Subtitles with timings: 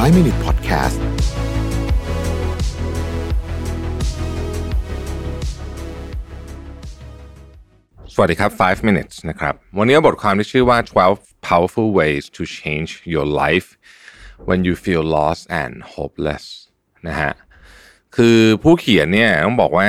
[0.00, 0.98] 5 Minute Podcast
[8.14, 10.78] สวัสดีครับ 5 minutes นะครับ วันนี้บทความที่ชื่อว่า
[11.12, 13.68] 12 powerful ways to change your life
[14.48, 16.44] when you feel lost and hopeless
[17.08, 17.32] นะฮะ
[18.16, 19.88] คือผู้เขียนเนี่ยต้องบอกว่า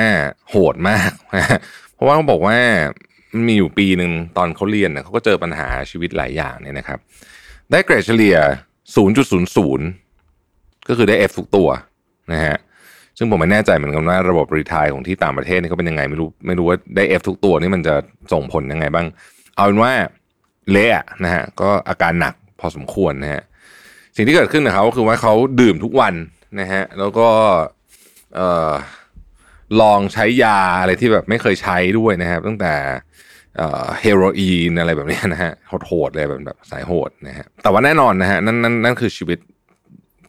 [0.50, 1.10] โหดมาก
[1.94, 2.58] เพราะว่าต้องบอกว่า
[3.32, 6.98] มันมีอยู่ปีหนึ่งตอนเขาเรียนน่ะเขาก็เจอปัญหาชีวิตหลายอย่างเนี่ยนะครับ
[7.70, 8.38] ได้เกรดเฉลี่ย
[8.94, 10.01] 0.00
[10.88, 11.68] ก็คือได้ F ทุกตัว
[12.32, 12.56] นะฮะ
[13.18, 17.94] ซึ่งผมไม่แน่ใจเหมือนกันว่าระบบรีทายของที่ต่างประเทศนี่เขาเป็นยังไงไม่รู้ไม่รู้ว่าได้ F ทุกตัวนี่มันจะ
[18.32, 19.06] ส่งผลยังไงบ้าง
[19.56, 19.92] เอาเป็นว่า
[20.70, 23.42] เละนะฮะก็อาการหนักพอสมควรนะฮะ
[24.16, 26.14] สิ่งที่เกิดขึ้นกับเขาก็คือว่าเขาดื่มทุกวัน
[26.60, 27.28] นะฮะแล้วก็
[28.36, 28.70] เออ
[29.80, 32.74] ลองใช้ยาอะไรที่แบบไม่เคยใช้ด้วยนะครับ ตั้งแต่
[33.56, 35.52] เฮโรอีนอะไรแบบนี้นะฮะ
[35.86, 39.38] โหดๆเลยแบบแบบสายโหดนะฮะแต่ว่าแน่นอนนะฮะนั่นนั่นนั่นคือชีวิต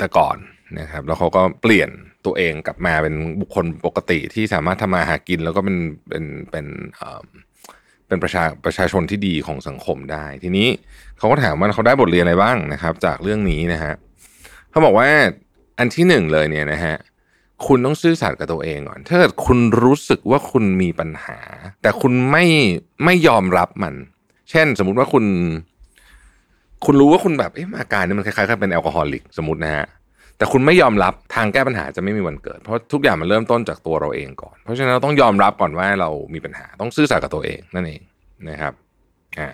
[0.03, 0.37] แต่ก่อน
[0.79, 1.89] นะครับ แล้วเขาก็เปลี่ยน
[2.25, 5.77] ตัวเองกลับมาเป็นบุคคลปกติที่สามารถทำมาหากิน แล้วก็เป็น
[6.09, 7.23] เป็นเป็นเอ่อ
[8.07, 10.67] เป็นประชาประชาชนที่ดีของสังคมได้ ทีนี้
[11.17, 13.93] เขาก็ถามว่าเขาได้บทเรียนอะไรบ้างนะครับ จากเรื่องนี้นะฮะ
[14.71, 15.07] เขาบอกว่า
[15.79, 16.95] อันที่หนึ่งเลยเนี่ยนะฮะ
[17.67, 21.39] คุณต้องซื่อสัตย์กับตัวเองก่อน ถ้าเกิดคุณรู้สึกว่าคุณมีปัญหา
[21.81, 22.45] แต่คุณไม่
[23.05, 23.95] ไม่ยอมรับมัน
[24.49, 25.25] เช่น สมมุติว่าคุณ
[26.85, 29.85] คุณรู้ว่าคุณแบบเอ๊ะอาการนี้มันคล้ายๆกับเป็น alcoholic สมมตินะฮะ
[30.37, 38.01] แต่คุณไม่ยอมรับทางแก้ปัญหาจะไม่มีวันเกิด เพราะทุกอย่างมันเริ่มต้นจากตัวเราเองก่อน เพราะฉะนั้นเราต้องยอมรับก่อนว่าเรามีปัญหาต้องซื่อสัตย์กับตัวเองนั่นเอง
[38.49, 38.73] นะครับ
[39.39, 39.49] อ่า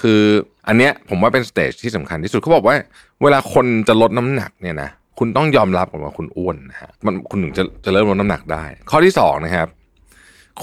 [0.00, 0.20] คือ
[0.68, 2.76] อันเนี้ยผมว่าเป็น stage ที่สำคัญที่สุดเขาบอกว่า
[3.22, 9.68] เวลาคนจะลดน้ำหนักเนี่ยนะคุณต้องยอมรับก่อนว่าคุณอ้วนนะฮะมันคุณถึงจะจะเริ่มลดน้ำหนักได้ ข้อที่สองนะครับ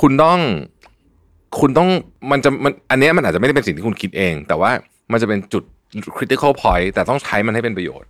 [0.01, 0.39] คุณต้อง
[1.59, 1.89] คุณต้อง
[2.31, 4.71] มันจะมันอันเนี้ยมันอาจจะไม่ได้เป็นสิ่งที่คุณคิดเอง แต่ว่า
[5.11, 5.63] มันจะเป็นจุด
[6.17, 8.09] critical point แต่ต้องใช้มันให้เป็นประโยชน์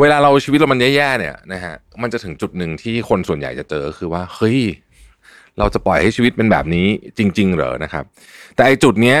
[0.00, 4.58] เวลาเราชีวิตเรามันแย่ๆเนี่ยนะฮะมันจะถึงจุดหนึ่งที่คนส่วนใหญ่จะเจอคือว่าเฮ้ย
[5.58, 6.86] เราจะปล่อยให้ชีวิตเป็นแบบนี้
[7.18, 8.04] จริง ๆ เหรอนะครับ
[8.54, 9.18] แต่ไอจุดเนี้ย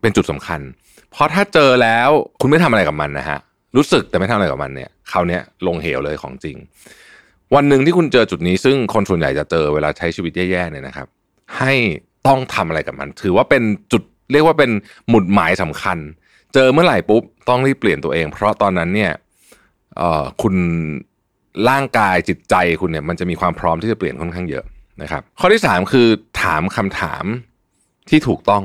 [0.00, 0.60] เป็นจุดสำคัญ
[1.12, 2.10] เพราะถ้าเจอแล้ว
[2.40, 3.38] คุณไม่ทำอะไรกับมันนะฮะ
[3.76, 6.56] รู้สึกแต่ไม่ทำอะไรกับมันเนี่ยคราวนี้ลงเหวเลยของจริง
[7.54, 11.06] วันหนึ่งที่คุณเจอจุดนี้ซึ่งคนส่วนใหญ่จะเจอเวลาใช้ชีวิตแย่ๆเนี่ยนะครับ
[11.58, 11.72] ให้
[12.26, 13.62] ต้องทำอะไรกับมัน ถือว่าเป็น
[13.92, 14.70] จุดเรียกว่าเป็น
[15.08, 15.98] หมุดหมายสำคัญ
[16.54, 19.12] เจอเมื่อไหร่ปุ๊บต้องรีบเปลี่ยนตัวเอง เพราะตอนนั้นเนี่ย
[20.42, 20.54] คุณ
[21.68, 24.64] ร่างกายจิตใจคุณเนี่ย มันจะมีความพร้อมที่จะเปลี่ยนค่อนข้างเยอะ
[25.02, 26.08] นะครับ ข้อที่สามคือ
[26.42, 27.24] ถามคำถาม
[28.10, 28.62] ที่ถูกต้อง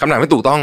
[0.00, 0.60] คำถามที่ถูกต้อง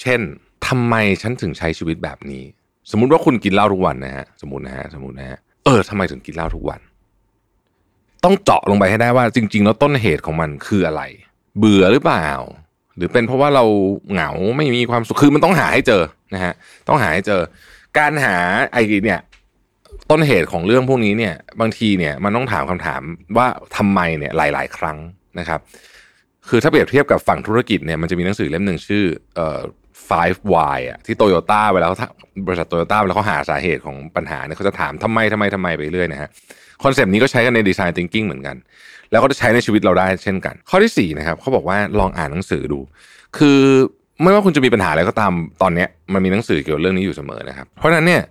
[0.00, 0.20] เช่น
[0.66, 2.44] ทำไมฉันถึงใช้ชีวิตแบบนี้
[2.90, 6.80] สมมุติว่าคุณกินเหล้าทุกวันนะฮะสมมตินะฮะสมมตินะฮะเออทำไมถึงกินเหล้าทุกวัน
[8.24, 11.02] ต้องเจาะลงไปให้ได้ว่า จริง ๆ แล้วต้นเหตุของมันคืออะไร
[11.58, 12.28] เบื่อหรือเปล่า
[12.96, 13.64] หรือเป็นเพราะว่าเรา
[14.12, 16.02] เหงาไม่มีความสุขคือมันต้องหาให้เจอ
[16.34, 16.54] นะฮะ
[16.88, 17.40] ต้องหาให้เจอ
[17.98, 18.36] การหา
[18.72, 19.20] ไอ้เนี่ย
[20.10, 23.02] ต้นเหตุของเรื่องพวกนี้เนี่ย บางทีเนี่ยมันต้องถามคำถาม
[23.36, 23.46] ว่า
[23.76, 24.98] ทำไมเนี่ยหลาย ๆ ครั้ง
[25.38, 25.60] นะครับ
[26.48, 29.04] คือถ้าเปรียบเทียบกับฝั่งธุรกิจเนี่ยมันจะมีหนังสือเล่มหนึ่งชื่อ
[30.08, 31.96] เอ่อ five why อะที่โตโยต้าเวลาเขา
[32.46, 36.30] บริษัทโตโยต้าเวลาเขาหาสาเหตุของปัญหาเนี่ยเขาจะถามทำไมทำไมทำไมไปเรื่อยนะฮะ
[36.82, 38.56] คอนเซปต์นี้ก็ใช้กันในดีไซน์ thinking เหมือนกัน
[39.10, 42.80] แล้วก็จะใช้ในชีวิตเราได้เช่นกัน ข้อที่สี่นะครับเขาบอกว่าลองอ่านหนังสือดู
[43.38, 43.60] คือ
[44.22, 48.22] ไม่ว่าคุณจะมีปัญหาอะไรก็ตามตอนเนี้ยมันมีหนังสือเกี่ยวกับเรื่องนี้อยู่เสมอนะครับเพราะฉะนั้นเนี่ย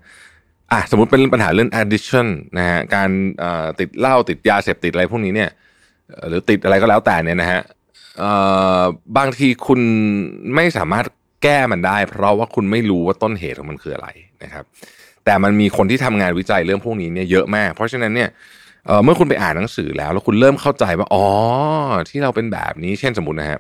[0.72, 2.28] อะสมมติเป็นปัญหาเรื่อง addiction
[2.58, 3.10] นะฮะการ
[3.80, 5.50] ติดเหล้าติดยาเสพติดอะไรพวกนี้เนี่ย
[6.28, 7.62] หรือติดอะไรก็แล้วแต่เนี่ยนะฮะ
[9.18, 9.80] บางทีคุณ
[10.56, 11.06] ไม่สามารถ
[11.46, 14.10] แก้มันได้ เพราะว่าคุณไม่รู้ว่าต้นเหตุของมันคืออะไร
[14.44, 14.66] นะครับ
[15.26, 18.30] แต่มันมีคนที่ทำงานวิจัยเรื่องพวกนี้เนี่ยเยอะมาก เพราะฉะนั้นเนี่ย
[18.86, 21.26] เเมื่อคุณไปอ่านหนังสือแล้ว แล้วคุณเริ่มเข้าใจว่าอ๋อ
[22.10, 23.60] ที่เราเป็นแบบนี้ เช่นสมมตินะฮะ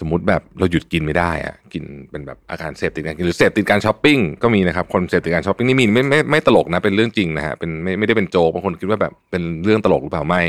[0.00, 10.42] สมมติแบบเราหยุดกินไม่ได้อะกินเป็นแบบอาการเสพติดการกินหรือเสพติดการช้อปปิ้งก็มีนะครับคนเสพติดการช้อปปิ้งนี่มีไม่ไม่ไม่ตลกนะเป็นเรื่องจริงนะฮะเป็นไม่ไม่ได้เป็นโจกบางคนคิดว่าแบบเป็นเรื่องตลกหรือเปล่าไม่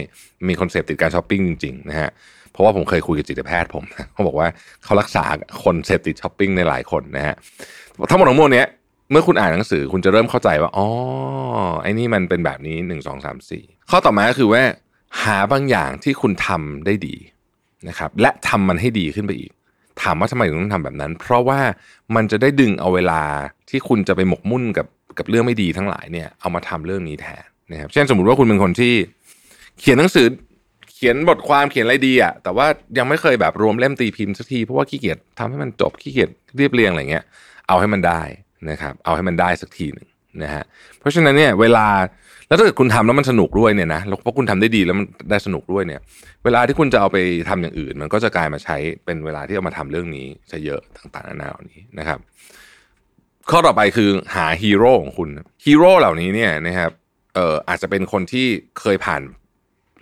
[0.47, 2.09] มีคนเสพติดการช้อปปิ้งจริงๆนะฮะ
[2.51, 4.47] เพราะว่าผมเคยคุยกับจิตแพทย์ผมเขาบอกว่า
[4.83, 5.23] เขารักษา
[5.63, 7.35] คนเสพติดช้อปปิ้งในหลายคนนะฮะ
[8.09, 8.67] ทั้งหมดทั้งมวลเนี้ย
[9.11, 10.87] เมื่อคุณอ่านหนังสือคุณจะเริ่มเข้าใจว่าอ๋อ
[11.81, 14.61] ไอ้นี่มันเป็นแบบนี้หนึ่งสองสามสี่ข้อต่อมาก็คือว่า
[15.23, 17.15] หาบางอย่างที่คุณทำได้ดี
[17.87, 19.51] นะครับ และทำมันให้ดีขึ้นไปอีก
[20.01, 21.59] ถามว่าทำไมถึงต้องทำแบบนั้น เพราะว่า
[22.15, 23.21] มันจะได้ดึงเอาเวลา
[23.69, 24.87] ที่คุณจะไปหมกมุ่นกับ
[25.17, 28.93] กับเรื่องไม่ดีทั้งหลายเนี่ยเอามาทำเรื่องนี้แทนนะครับ เช่นสมมติว่าคุณเป็นคนที่
[29.79, 30.25] เขียนหนังสือ
[31.01, 32.67] ขียนบทความเขียนอะไรดีอะแต่ว่า
[32.97, 37.23] ยังไม่เคยแบบรวมเล่มตีพิมพ์สักทีเพราะว่าขี้เกียจทำให้มันจบขี้เกียจเรียบเรียงอะไรเงี้ย
[37.67, 38.21] เอาให้มันได้
[38.69, 40.07] นะครับ เอาให้มันได้สักทีหนึ่ง
[40.43, 40.63] นะฮะ
[40.99, 41.87] เพราะฉะนั้นเนี่ยเวลา
[42.47, 46.01] แล้วถ้าเกิดคุณทำแล้วมันสนุกด้วยเนี่ยนะแล้วเพราะคุณทำได้ดีแล้วมันได้สนุกด้วยเนี่ย
[46.43, 47.17] เวลาที่คุณจะเอาไป
[47.49, 52.19] ทำอย่างอื่น มันก็จะกลายมาใช้เป็นเวลาที่เอามาทำเรื่องนี้ซะเยอะต่างๆนานาเหล่านี้นะครับ
[53.49, 55.29] ข้อต่อไปคือหาฮีโร่ของคุณ
[55.65, 56.91] ฮีโร่เหล่านี้เนี่ยนะครับ
[57.35, 58.47] เอ่ออาจจะเป็นคนที่
[58.79, 59.21] เคยผ่าน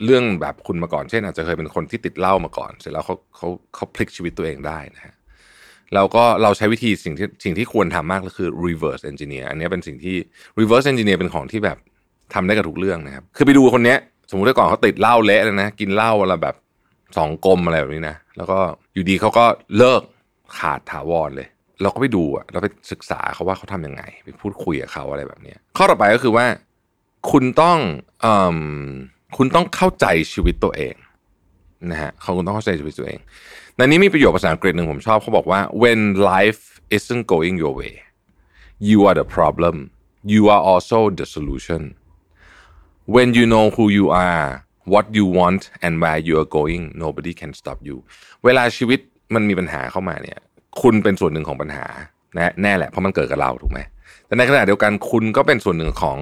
[0.06, 5.16] เรื่องแบบคุณมาก่อน เช่นอาจจะเคยเป็นคนที่ติดเหล้ามาก่อน เสร็จแล้วเขาเขาเขาพลิกชีวิตตัวเองได้นะฮะ
[5.94, 10.16] แล้วก็เราใช้วิธีสิ่งที่สิ่งที่ควรทำมากก็คือ reverse engineer อันนี้เป็นสิ่งที่
[10.60, 11.78] reverse engineer เป็นของที่แบบ
[12.34, 13.98] ทำได้กับทุกเรื่องนะครับ คือไปดูคนเนี้ย
[14.30, 16.56] สมมติว่าก่อนเขาติดเหล้าเละเลยนะ กินเหล้าอะไรแบบ
[17.18, 18.58] สองกลมอะไรแบบนี้นะ แล้วก็
[18.94, 19.46] อยู่ดีเขาก็
[19.78, 20.02] เลิก
[20.58, 21.48] ขาดถาวรเลย
[21.82, 26.46] เราก็ไปดูอะเราไปศึกษาเขาว่าเขาทำยังไง ไปพูดคุยกับเขาอะไรแบบนี้ข้อต่อไปก็คือว่า
[27.32, 27.80] คุณต้อง
[28.26, 28.28] อ
[29.38, 30.96] คุณต้องเข้าใจชีวิตตัวเอง
[31.92, 33.20] นะฮะเขาคุณต้องเข้าใจชีวิตตัวเอง
[33.76, 36.00] ในนี้มีประโยคภาษาอังกฤษหนึ่งผมชอบเขาบอกว่า when
[36.34, 36.64] life
[36.96, 37.94] isn't going your way
[38.90, 39.76] you are the problem
[40.34, 41.82] you are also the solution
[43.14, 44.48] when you know who you are
[44.94, 47.98] what you want and where you are going nobody can stop you
[48.46, 49.00] เวลาชีวิต
[49.34, 50.40] มันมีปัญหาเข้ามาเนี่ย
[50.82, 51.86] คุณเป็นส่วนหนึ่งของปัญหา
[52.38, 53.80] นะแน่แหละเพราะมันเกิดกับเราถูกไหม
[54.26, 56.18] แต่ในขณะเดียวกันคุณก็เป็นส่วนหนึ่งของ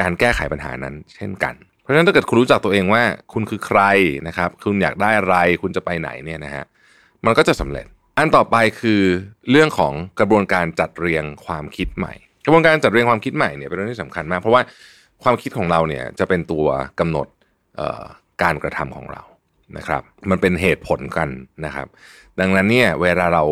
[0.00, 1.54] การแก้ไขปัญหานั้น เช่นกัน
[1.90, 3.02] ราะฉะนั้นถ้าเกิดคุณรู้จักตัวเองว่า
[3.32, 3.80] คุณคือใคร
[4.28, 6.64] นะครับ คุณอยากได้อะไร คุณจะไปไหนเนี่ยนะฮะ
[7.26, 7.86] มันก็จะสำเร็จ
[8.18, 9.02] อันต่อไปคือ
[9.50, 12.14] เรื่องของกระบวนการจัดเรียงความคิดใหม่
[12.44, 14.62] กระบวนการจัดเรียงความคิดใหม่เนี่ยเป็นเรื่องที่สำคัญมาก เพราะว่า
[15.22, 16.66] ความคิดของเราเนี่ยจะเป็นตัว
[17.00, 17.26] กำหนด
[18.42, 19.22] การกระทำของเรา
[19.76, 21.28] นะครับ มันเป็นเหตุผลกัน
[21.64, 21.86] นะครับ
[22.40, 23.44] ดังนั้นเนี่ยเวลาเรา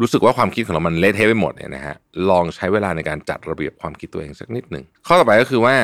[0.00, 1.94] รู้สึกว่าความคิดของเรามันเละเทะไปหมดเนี่ยนะฮะ
[2.30, 5.76] ลองใช้เวลาในการจัดระเบียบความคิดตัวเองสักนิดหนึ่งข้อต่อไปก็คือว่า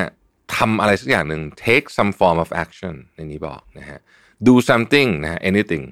[0.57, 3.99] ทำอะไรสักอย่างหนึ่ง take some form of action ในนี้บอกนะฮะ
[4.47, 5.85] do something นะฮะ anything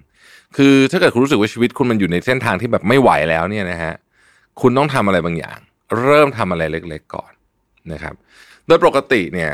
[0.57, 3.95] คือถ้าเกิดคุณรู้สึกว่าชีวิตคุณมันอยู่ในเส้นทางที่แบบไม่ไหวแล้วเนี่ยนะฮะ
[4.61, 5.59] คุณต้องทำอะไรบางอย่าง
[6.01, 7.33] เริ่มทำอะไรเล็ก ๆ ก่อน
[7.93, 8.15] นะครับ
[8.67, 9.53] โดยปกติเนี่ย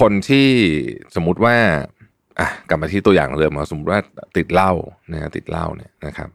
[0.00, 0.48] คนที่
[1.14, 1.56] สมมุติว่า
[2.40, 4.00] อะกลับมาที่ตัวอย่างเดิมมาสมมติว่า
[4.36, 4.72] ติดเหล้า
[5.12, 6.28] นะติดเหล้าเนี่ยนะครับ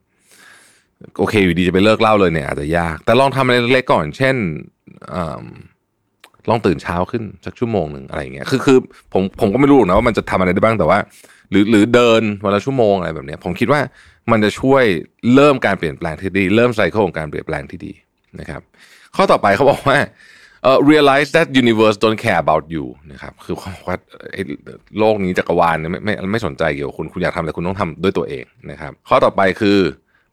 [1.18, 4.36] โอเคอยู่ดีจะไปเลิกเล่าเลยเนี่ยอาจจะยาก แต่ลองทำอะไรเล็กๆก่อน เช่น
[5.14, 5.18] อ
[6.50, 8.78] ลองตื่นเช้าขึ้นสักชั่วโมงหนึ่งอะไรเงี้ยคือคือ
[9.14, 11.00] ผมผมก็ไม่รู้นะว่ามันจะทำอะไรได้บ้างแต่ว่า
[11.52, 13.82] หรือหรือเดินวันละชั่วโมงอะไรแบบนี้ผมคิดว่า
[14.32, 14.84] มันจะช่วย
[15.36, 17.94] เริ่มการเปลี่ยนแปลงที่ดี เริ่มไซเคิลของการเปลี่ยนแปลงที่ดี
[18.40, 18.62] นะครับ
[19.16, 19.98] ข้อต่อไปเขาบอกว่า
[20.64, 23.56] เอ่อ realize that universe don't care about you นะครับคือ
[23.88, 23.98] ว่า
[25.00, 29.78] โลกนี้จักรวาลเนี่ยไม่ไม่ไม่สนใจเกี่ยวกับคุณคุณอยากทำอะไรคุณต้องทำด้วยตัวเองนะครับ ข้อต่อไปคือ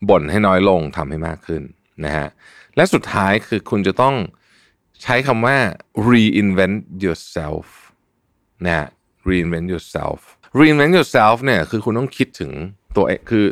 [0.08, 1.62] บ่นให้น้อยลงทำให้มากขึ้น
[2.04, 2.26] นะฮะ
[2.76, 4.14] และสุดท้ายคือคุณจะต้อง
[5.02, 5.56] ใช้คำว่า
[6.10, 7.66] reinvent yourself
[8.66, 8.86] นะ
[9.28, 10.18] reinvent yourself
[10.58, 12.52] reinvent yourself เนี่ยคือคุณต้องคิดถึง
[12.96, 13.44] ตัวเองคือ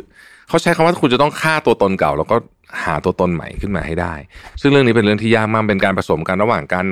[0.47, 2.37] เขาใช้คำว่าคุณจะต้องฆ่าตัวตนเก่า แล้วก็
[2.83, 4.13] หาตัวตนใหม่ขึ้นมาให้ได้
[4.61, 6.87] ซึ่งเรื่องนี้เป็นเรื่องที่ยากมากเป็นการผสมกันระหว่างการ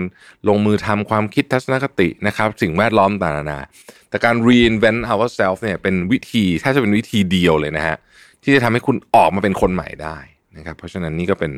[0.48, 3.62] ลงมือทำความคิดทัศนคตินะครับ สิ่งแวดล้อมต่างๆนา
[4.10, 7.98] แต่การ reinvent ourselves เนี่ยเป็นวิธีถ้าจะเป็นวิธีเดียวเลยนะฮะ
[8.44, 10.18] ที่จะทำให้คุณออกมาเป็นคนใหม่ได้
[10.58, 11.52] นะครับเพราะฉะนั้นนี่ก็เป็น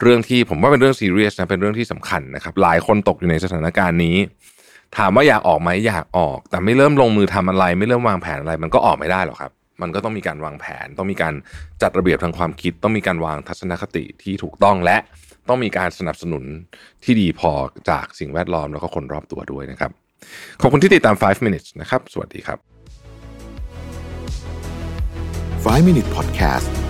[0.00, 4.16] เรื่องที่ผมว่าเป็นเรื่องซีเรียสนะเป็นเรื่องที่สำคัญนะครับหลายคนตกอยู่ในสถานการณ์นี้
[4.96, 9.52] ถามว่าอยากออกไหมอยากออก แต่ไม่เริ่มลงมือทำอะไร ไม่เริ่มวางแผนอะไร มันก็ออกไม่ได้หรอกครับ
[9.82, 11.34] มันก็ต้องมีการวางแผน ต้องมีการ
[11.82, 14.96] จัดระเบียบทางความคิด ต้องมีการวางทัศนคติที่ถูกต้องและ
[15.48, 16.44] ต้องมีการสนับสนุน
[17.04, 17.52] ที่ดีพอ
[17.90, 19.90] จากสิ่งแวดล้อมแล้วก็คนรอบตัวด้วยนะครับ
[20.60, 22.58] ขอบคุณที่ติดตาม 5 minutes นะครับ สวัสดีครับ
[25.64, 26.87] 5 minute podcast